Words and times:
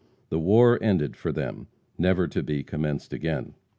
The 0.29 0.39
war 0.39 0.79
ended 0.81 1.15
for 1.15 1.31
them, 1.31 1.67
never 1.95 2.27
to 2.27 2.41
be 2.41 2.63
commenced 2.63 3.13
again. 3.13 3.53